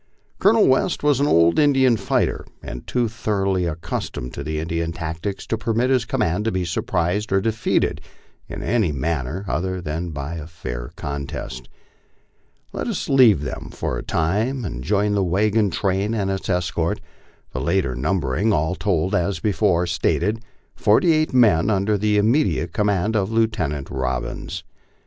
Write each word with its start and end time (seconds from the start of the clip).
Colonel 0.39 0.65
West 0.65 1.03
was 1.03 1.19
an 1.19 1.27
old 1.27 1.59
Indian 1.59 1.95
fighter, 1.95 2.43
and 2.63 2.87
too 2.87 3.07
thoroughly 3.07 3.67
accustomed 3.67 4.33
to 4.33 4.41
Indian 4.57 4.91
tactics 4.91 5.45
to 5.45 5.59
permit 5.59 5.91
his 5.91 6.05
command 6.05 6.45
to 6.45 6.51
be 6.51 6.65
surprised 6.65 7.31
or 7.31 7.39
defeated 7.39 8.01
in 8.49 8.63
any 8.63 8.91
manner 8.91 9.45
other 9.47 9.79
than 9.79 10.09
by 10.09 10.37
a 10.37 10.47
fair 10.47 10.89
contest. 10.95 11.69
Let 12.73 12.87
us 12.87 13.09
leave 13.09 13.43
them 13.43 13.69
for 13.71 13.99
a 13.99 14.03
time 14.03 14.65
and 14.65 14.83
join 14.83 15.13
the 15.13 15.23
wagon 15.23 15.69
train 15.69 16.15
and 16.15 16.31
its 16.31 16.49
escort 16.49 16.99
the 17.53 17.61
latter 17.61 17.93
numbering, 17.93 18.51
all 18.51 18.73
told, 18.73 19.13
as 19.13 19.39
before 19.39 19.85
stated, 19.85 20.39
forty 20.75 21.11
eight 21.13 21.31
men 21.31 21.69
under 21.69 21.95
the 21.95 22.17
imme 22.17 22.43
diate 22.43 22.73
command 22.73 23.15
of 23.15 23.31
Lieutenant 23.31 23.91
Robbins. 23.91 24.63